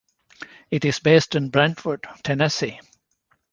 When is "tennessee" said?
2.23-2.79